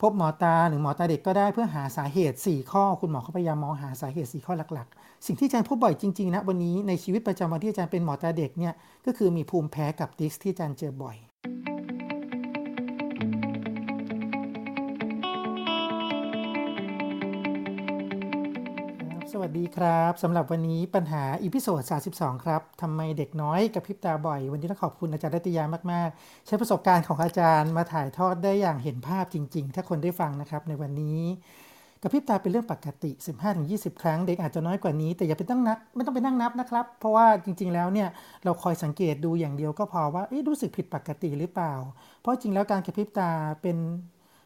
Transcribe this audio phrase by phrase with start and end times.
[0.00, 8.74] พบหมอตาหรือหมอตาเด็กก็ได้เพื่อหาสาเหตุ 4 ข้อ คุณหมอเขาพยายามมองหาสาเหตุ 4 ข้อหลักๆ สิ่งที่อาจารย์พบบ่อยจริงๆนะวันนี้ในชีวิตประจำวันที่อาจารย์เป็นหมอตาเด็กเนี่ย
[9.06, 11.16] ก็คือมีภูมิแพ้กับ tic ที่อาจารย์เจอบ่อย
[19.38, 21.82] สวัสดีครับสำหรับวันนี้ปัญหา episode
[22.12, 31.20] 32 ครับทำไมเด็กน้อยกระพริบตาบ่อย วันนี้ต้องขอบคุณอาจารย์รัตยามาก ๆ ใช้ประสบการณ์ของอาจารย์มาถ่ายทอดได้อย่างเห็นภาพจริง ๆ ถ้าคนได้ฟังนะครับในวันนี้
[32.02, 33.10] กระพริบตาเป็นเรื่องปกติ
[33.56, 38.08] 15-20 ครั้ง เด็กอาจจะน้อยกว่านี้ แต่อย่าไปตั้งนับไม่ต้องไปนั่งนับนะครับ เพราะว่าจริง ๆ แล้วเนี่ย
[38.44, 41.74] เราคอยสังเกตดูอย่างเดียวก็พอว่ารู้สึกผิดปกติหรือเปล่า
[42.20, 43.30] เพราะจริงแล้วการกระพริบตา
[43.62, 43.76] เป็น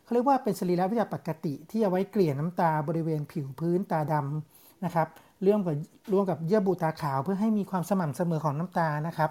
[0.05, 5.09] เขาเรียกว่าเป็นสรีระวิทยาปกติ ที่เอาไว้เกลี่ยน้ำตาบริเวณผิวพื้นตาดำ นะครับ
[5.47, 5.77] ร่วมกับ
[6.13, 9.31] ร่วมกับเยื่อบุตาขาวเพื่อให้มีความสม่ำเสมอของน้ำตานะครับ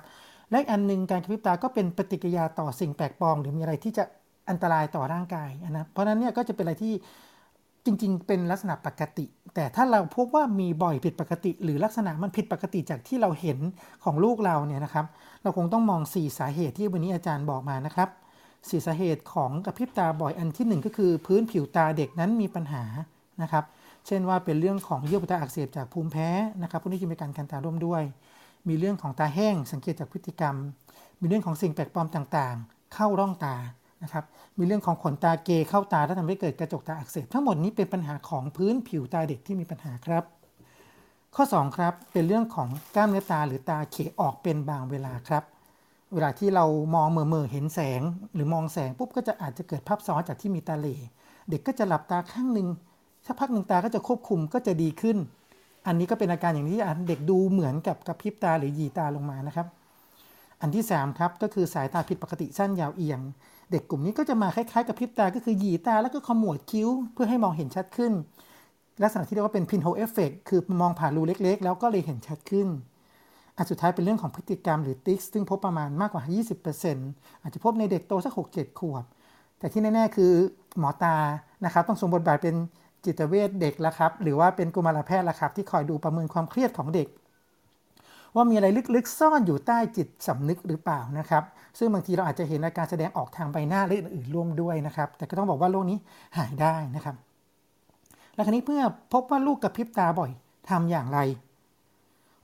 [0.51, 4.03] และอันนึงการกระพริบตาก็เป็นปฏิกิริยาต่อสิ่งแปลกปลอม หรือมีอะไรที่จะ
[4.49, 6.93] อันตรายต่อร่างกายนะเพราะนั้นเนี่ยก็จะเป็นอะไรที่
[7.85, 9.25] จริง ๆ เป็นลักษณะปกติ
[9.55, 13.57] แต่ถ้าเราพบว่ามีบ่อยผิดปกติ หรือลักษณะมันผิดปกติจากที่เราเห็น
[14.03, 15.05] ของลูกเราเนี่ยนะครับ
[15.43, 18.09] เราคงต้องมอง 4 สาเหตุที่วันนี้อาจารย์บอกมานะครับ
[18.69, 22.83] สี่สาเหตุของกระพริบตาบ่อยอันที่ 1 ก็คือ พื้นผิวตาเด็กนั้นมีปัญหา
[23.41, 23.63] นะครับ
[24.07, 26.29] เช่นว่าเป็นเรื่องของเยื่อบุตาอักเสบจากภูมิแพ้
[26.63, 28.03] นะครับพวกนี้จะมีการกันตาร่วมด้วย
[28.69, 30.55] มีเรื่องของตาแห้งสังเกตจากพฤติกรรม
[31.21, 33.55] มีเรื่องของสิ่งแปลกปลอมต่างๆ เข้าร่องตา
[34.03, 34.25] นะครับ
[34.57, 40.23] มีเรื่องของขนตาเกเข้าตาแล้วทำให้เกิดกระจกตาอักเสบทั้งหมดนี้เป็นปัญหาของพื้นผิวตาเด็กที่มีปัญหาครับ
[41.35, 45.43] ข้อ 2 ครับเป็นเรื่องของกล้ามเนื้อตาหรือตาเขออกเป็นบางเวลาครับ
[46.13, 48.01] เวลาที่เรามองเมื่อเมื่อเห็นแสง
[48.33, 50.97] หรือมองแสงปุ๊บก็จะอาจจะเกิดภาพซ้อนจากที่มีตาเหล่
[51.49, 52.67] เด็กก็จะหลับตาข้างหนึ่ง
[53.25, 55.17] สักพักหนึ่งตาก็จะควบคุมก็จะดีขึ้น
[55.87, 59.67] อันนี้ก็เป็นอาการอย่างนี้เด็กดูเหมือนกับกระพริบตาหรือหยีตาลงมานะครับ
[60.61, 63.19] อันที่3ครับก็คือสายตาผิดปกติสั้นยาวเอียง
[63.71, 68.13] เด็กกลุ่มนี้ก็จะมาคล้ายๆกระพริบตาก็คือหยีตาแล้วก็ขมวดคิ้ว เพื่อให้มองเห็นชัดขึ้น
[69.03, 72.67] ลักษณะที่เรียกว่าเป็น pinhole effect คือมองผ่านรูเล็ก ๆ แล้วก็เลยเห็นชัดขึ้น
[73.57, 76.23] อันสุดท้ายเป็นเรื่องของพฤ tic รรมหรือติกซึ่งพบประมาณมากกว่า
[76.83, 79.03] 20%อาจจะพบในเด็กโตสัก 6-7 ขวบ
[79.59, 80.31] แต่ที่แน่ ๆ คือ
[80.79, 81.15] หมอตา
[81.65, 82.55] นะครับต้องสมบทบาทเป็น
[83.05, 87.07] จิตเวชเด็กแล้วครับ หรือว่าเป็นกุมารแพทย์ละครับ ที่คอยดูประเมินความเครียดของเด็ก
[88.35, 91.43] ว่ามีอะไรลึกๆ ซ่อนอยู่ใต้จิตสำนึกหรือเปล่านะครับ
[91.77, 95.97] ซึ่งบางทีเราอาจจะเห็นอาการแสดงออกทางใบหน้าหรืออื่นๆร่วมด้วยนะครับ แต่ก็ต้องบอกว่าโรคนี้
[96.37, 97.15] หายได้นะครับ
[98.35, 98.81] และครนี้เพื่อ
[99.13, 100.31] พบว่าลูกกระพริบตาบ่อย
[100.69, 101.19] ทำอย่างไร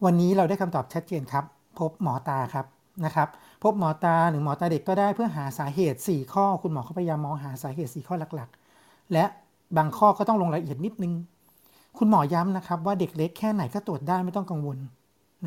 [0.05, 1.43] วันนี้เราได้คำตอบชัดเจนครับ
[1.79, 2.65] พบหมอตาครับ
[3.05, 3.29] นะครับ
[3.63, 9.25] พบหมอตาหรือหมอตาเด็กก็ได้เพื่อหาสาเหตุ 4 ข้อ คุณหมอเขาพยายามมองหาสาเหตุ 4 ข้อหลักๆ และ
[9.77, 11.13] บางข้อก็ต้องลงรายละเอียดนิดนึง
[11.97, 14.77] คุณหมอย้ำนะครับว่าเด็กเล็กแค่ไหนก็ตรวจได้ไม่ต้องกังวล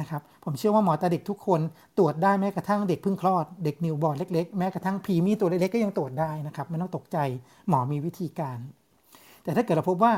[0.01, 1.61] นะครับผมเชื่อว่าหมอตาเด็กทุกคน
[1.99, 7.19] ตรวจได้แม้กระทั่งเด็กเพิ่งคลอดเด็กนิวบอร์นเล็กๆ แม้กระทั่งพีมีตัวเล็กๆก็ยังตรวจได้นะครับไม่ต้องตกใจ
[7.69, 8.59] หมอมีวิธีการ
[9.43, 10.13] แต่ถ้าเกิดเราพบว่า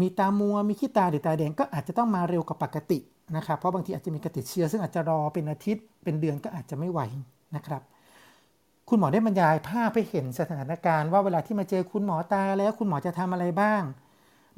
[0.00, 2.98] มีตามัวมีขี้ตาหรือตาแดงก็อาจจะต้องมาเร็วกว่าปกติ
[3.36, 7.00] นะครับเพราะบางทีอาจจะมีกระติดเชื้อซึ่งอาจจะรอเป็นอาทิตย์เป็นเดือนก็อาจจะไม่ไหว
[7.56, 7.82] นะครับ
[8.88, 13.82] คุณหมอได้บรรยายภาพให้เห็นสถานการณ์ว่าเวลาที่มาเจอคุณหมอตาแล้วคุณหมอจะทำอะไรบ้าง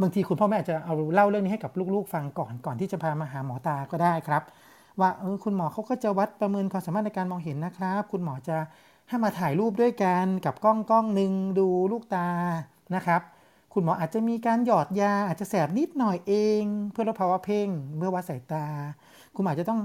[0.01, 4.43] บางทีคุณพ่อแม่อาจจะเอาเล่าเรื่องนี้ให้กับลูกๆ ฟังก่อนก่อนที่จะพามาหาหมอตาก็ได้ครับ
[5.01, 8.57] ว่าเออคุณหมอเขาก็จะวัดประเมินความสามารถในการมองเห็นนะครับ คุณหมอจะ
[9.09, 12.29] ให้มาถ่ายรูปด้วยกันกับกล้องกล้องหนึ่งดูลูกตา
[12.95, 13.21] นะครับ
[13.75, 16.63] คุณหมออาจจะมีการหยอดยาอาจจะแสบนิดหน่อยเอง
[16.93, 18.67] เพื่อลดภาวะเพ่งเมื่อวัดสายตา
[19.35, 19.81] คุณหมอจะต้อง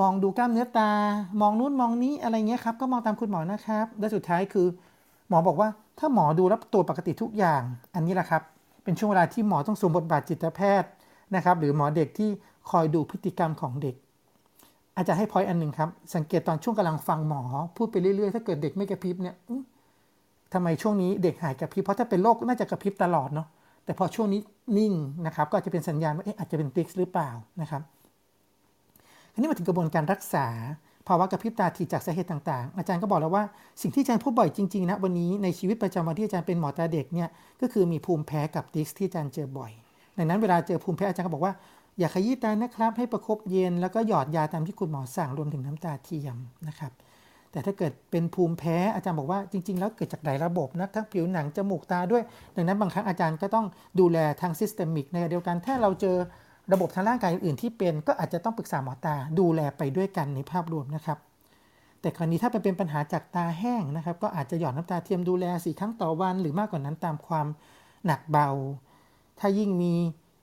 [0.00, 0.90] มองดูกล้ามเนื้อตา
[1.40, 4.66] มองนู้นมองนี้อะไรเงี้ยครับ ก็มองตามคุณหมอนะครับ และสุดท้ายคือ
[5.28, 5.68] หมอบอกว่า
[5.98, 7.62] ถ้าหมอดูแล้วตัวปกติทุกอย่าง
[7.94, 8.42] อันนี้แหละครับ
[8.84, 10.90] เป็นช่วงเวลาที่หมอต้องสวมบทบาทจิตแพทย์
[11.34, 12.30] นะครับ หรือหมอเด็กที่
[12.70, 13.94] คอยดูพฤติกรรมของเด็ก
[14.96, 17.42] อาจจะให้พอยอันหนึ่งครับ สังเกตตอนช่วงกำลังฟังหมอ
[17.76, 19.36] พูดไปเรื่อยๆ ถ้าเกิดเด็กไม่กระพริบเนี่ย
[20.52, 23.46] ทำไมช่วงนี้เด็กหายกระพริบ เพราะถ้าเป็นโรคน่าจะกระพริบตลอดเนาะ
[23.84, 24.40] แต่พอช่วงนี้
[24.78, 24.92] นิ่ง
[25.26, 27.30] นะครับ ก็จะเป็นสัญญาณว่าเอ๊ะอาจจะเป็นติกหรือเปล่า
[27.60, 27.82] นะครับ
[29.32, 30.46] ทีนี้มาถึงกระบวนการรักษา
[31.08, 33.44] ภาวะกระพริบตาที่จากสาเหตุต่างๆ อาจารย์ก็บอกแล้วว่า
[33.82, 37.28] สิ่งที่อาจารย์พบบ่อยจริงๆนะวันนี้ในชีวิตประจำวันที่อาจารย์เป็นหมอตาเด็กเนี่ย
[37.60, 39.72] ก็คือมีภูมิแพ้กับดิสที่อาจารย์เจอบ่อย
[40.18, 41.52] ดังนั้นเวลาเจอภูมิแพ้อาจารย์ก็บอกว่า
[41.98, 46.36] อย่าขยี้ตานะครับให้ประครบเย็นแล้วก็หยอดยาตามที่คุณหมอสั่งรวมถึงน้ำตาเทียม
[46.68, 46.92] นะครับ
[47.52, 52.22] แต่ถ้าเกิดเป็นภูมิแพ้อาจารย์บอกว่าจริง ๆ แล้วเกิดจากหลายระบบนะทั้งผิวหนังจมูกตาด้วย
[52.56, 53.66] ดังนั้นบางครั้งอาจารย์ก็ต้อง
[54.00, 56.16] ดูแลทาง systemic ในเดียวกันถ้าเราเจอ
[56.72, 61.18] ระบบทางร่างกายอื่นที่เป็นก็อาจจะต้องปรึกษาหมอตาดูแลไปด้วยกันในภาพรวมนะครับ
[62.00, 67.46] แต่คราวนี้ถ้าเป็นปัญหาจากตาแห้งนะครับ ก็อาจจะหยอดน้ำตาเทียมดูแลสี่ครั้งต่อวัน หรือมากกว่านั้นตามความ
[68.06, 68.48] หนักเบา
[69.38, 69.94] ถ้ายิ่งมี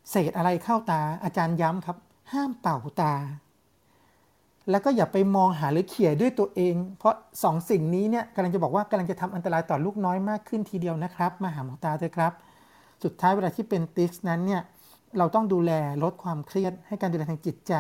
[0.10, 1.98] เศษอะไรเข้าตาอาจารย์ย้ำครับ
[2.32, 3.14] ห้ามเป่าตา
[4.70, 12.34] แล้วก็อย่าไปมองหาหรือเขี่ยด้วยตัวเอง เพราะสองสิ่งนี้เนี่ยกำลังจะบอกว่ากำลังจะทำอันตรายต่อลูกน้อยมากขึ้นทีเดียวนะครับ มาหาหมอตาเถอะครับ
[13.04, 14.62] สุดท้ายเวลาที่เป็น tic นั้นเนี่ย
[15.18, 15.72] เราต้องดูแล
[16.04, 17.74] ลดความเครียด ให้การดูแลทางจิตใจ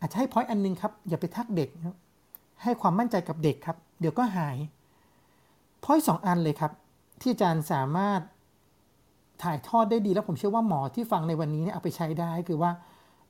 [0.00, 1.68] อาจจะให้ point อันนึงครับ อย่าไปทักเด็ก
[2.62, 4.56] ให้ความมั่นใจกับเด็กครับ เดี๋ยวก็หาย
[5.84, 6.72] point สองอันเลยครับ
[7.20, 8.20] ที่อาจารย์สามารถ
[9.42, 12.70] ถ่ายทอดได้ดีแล้วผมเชื่อว่าหมอที่ฟังในวันนี้เนี่ยเอาไปใช้ได้คือว่า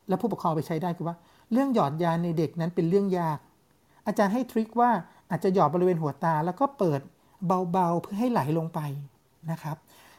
[0.09, 1.17] แล้วผู้ปกครองไปใช้ได้คือว่า
[1.53, 3.39] เรื่องหยอดยาในเด็กนั้นเป็นเรื่องยาก
[4.07, 4.91] อาจารย์ให้ทริคว่า
[5.31, 7.01] อาจจะหยอดบริเวณหัวตา แล้วก็เปิด
[7.73, 8.81] เบาๆเพื่อให้ไหลลงไป
[9.51, 9.77] นะครับ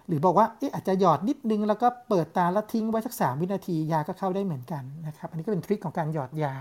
[0.08, 6.54] หรือบอกว่าเอ๊ะอาจจะหยอดนิดนึงแล้วก็เปิดตาแล้วทิ้งไว้สักสามวินาทียาก็เข้าได้เหมือนกันนะครับ อันนี้ก็เป็นทริคของการหยอดยา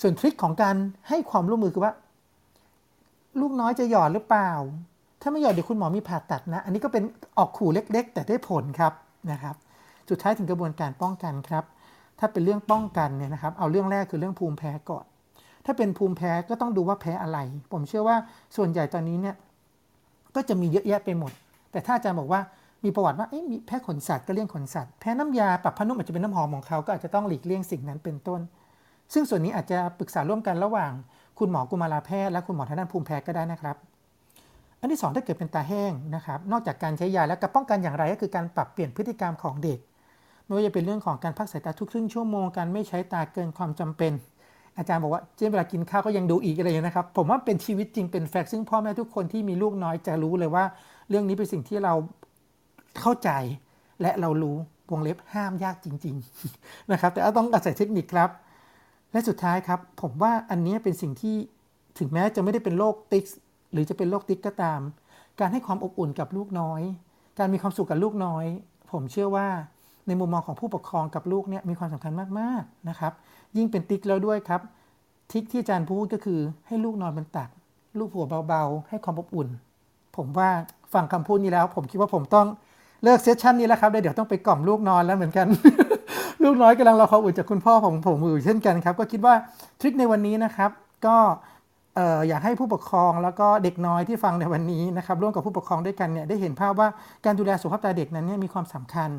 [0.00, 0.76] ส่วนทริคของการ
[1.08, 1.92] ให้ความร่วมมือคือว่า
[3.40, 4.50] ลูกน้อยจะหยอดหรือเปล่า
[5.22, 7.04] ถ้าไม่หยอดเดี๋ยวคุณหมอมีผ่าตัดนะ อันนี้ก็เป็น
[7.38, 8.92] ออกขู่เล็ก ๆ แต่ได้ผลครับ
[9.32, 9.56] นะครับ
[10.10, 11.64] สุดท้ายถึงกระบวนการป้องกันครับ
[12.18, 15.04] ถ้าเป็นเรื่องป้องกันเนี่ยนะครับ เอาเรื่องแรกคือเรื่องภูมิแพ้ก่อน
[15.64, 17.38] ถ้าเป็นภูมิแพ้ก็ต้องดูว่าแพ้อะไร
[17.72, 18.16] ผมเชื่อว่า
[18.56, 19.36] ส่วนใหญ่ตอนนี้เนี่ย
[20.34, 21.32] ก็จะมีเยอะแยะไปหมด
[21.70, 22.40] แต่ถ้าอาจารย์บอกว่า
[22.84, 28.40] มีประวัติว่ามีแพ้ขนสัตว์ก็เลี่ยงขนสัตว์แพ้น้ำยาปรับผ้านุ่มอาจจะเป็นน้ำหอมของเขาก็อาจจะต้องหลีกเลี่ยงสิ่งนั้นเป็นต้น
[29.12, 30.92] ซึ่งส่วนนี้อาจจะปรึกษาร่วมกันระหว่าง
[31.38, 33.76] คุณหมอกุมารแพทย์และคุณหมอทางด้านภูมิแพ้ก็ได้นะครับ
[34.80, 39.78] อันที่ 2 ถ้าเกิดเป็นตาแห้งนะครับนอกจากการใช้ยาแล้วการป้องกันอย่างไรก็คือการปรับเปลี่ยนพฤติกรรมของเด็ก
[40.44, 44.12] ไม่ว่าจะเป็นเรื่องของการพักสายตาทุกครึ่งชั่วโมงการไม่ใช้ตาเกินความจำเป็น
[44.78, 50.64] อาจารย์บอกว่าเช่นเวลากินข้าวก็ยังดูอีกอะไรอย่างนะครับ ผมว่าเป็นชีวิตจริงเป็นแฟกต์ซึ่งพ่อแม่ทุกคนที่มีลูกน้อยจะรู้เลยว่า
[51.08, 51.94] เรื่องนี้เป็นสิ่งที่เรา
[53.00, 53.30] เข้าใจ
[54.00, 54.56] และเรารู้
[54.90, 56.14] วงเล็บห้ามยากจริง
[56.52, 58.30] ๆ นะครับ แต่ต้องอาศัยเทคนิคครับ
[59.12, 61.36] และสุดท้ายครับ ผมว่าอันนี้เป็นสิ่งที่
[61.98, 63.24] ถึงแม้จะไม่ได้เป็นโรค tic
[63.72, 64.80] หรือจะเป็นโรค tic ก็ตาม
[65.40, 66.82] การให้ความอบอุ่นกับลูกน้อย
[67.38, 68.44] การมีความสุขกับลูกน้อย
[68.92, 69.48] ผมเชื่อว่า
[70.08, 73.12] ในมุมมองของผู้ปกครองกับลูกเนี่ยมีความสำคัญมากๆนะครับ
[73.56, 74.60] ยิ่งเป็น tic แล้วด้วยครับ
[75.32, 77.48] trick ที่อาจารย์พูดก็คือให้ลูกนอนบนตัก
[77.98, 79.48] ลูบหัวเบาๆ ให้ความอบอุ่น
[80.16, 80.50] ผมว่า
[80.92, 82.46] ฟังคำพูดนี้แล้ว ผมคิดว่าผมต้อง
[83.02, 85.46] เลิก session นี้แล้วครับเดี๋ยวต้องไปกล่อมลูกนอนแล้วเหมือนกัน
[86.42, 89.34] ลูกน้อยกำลังรอความอุ่นจากคุณพ่อของผมอยู่เช่นกันครับ ก็คิดว่า
[89.80, 90.70] ทริคในวันนี้นะครับ
[91.06, 91.16] ก็
[92.28, 96.88] อยากให้ผู้ปกครองแล้วก็เด็กน้อยที่ฟังในวันนี้นะครับร่วมกับผู้ปกครองด้วยกันเนี่ยได้เห็นภาพว่า
[97.24, 99.10] การดูแลสุขภาพตาเด็กนั้นเนี่ยมีความสำคัญ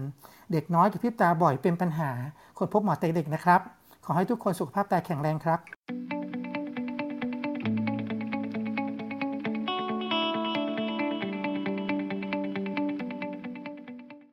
[0.51, 2.11] เด็กน้อยกับพิบตาบ่อยเป็นปัญหา
[2.57, 3.61] ควรพบหมอเด็กนะครับ
[4.05, 5.59] ขอให้ทุกคนสุขภาพตาแข็งแรงครับ